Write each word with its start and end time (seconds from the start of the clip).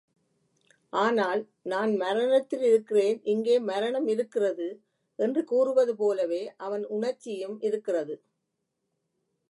ஆனால், 0.93 1.41
நான் 1.63 1.91
மரணத்திலிருக்கிறேன் 1.95 3.19
இங்கே 3.25 3.59
மரணம் 3.67 4.07
இருக்கிறது! 4.07 4.67
என்று 5.19 5.43
கூறுவது 5.43 5.95
போலவே 5.95 6.43
அவன் 6.59 6.85
உணர்ச்சியும் 6.89 7.57
இருக்கிறது. 7.61 8.15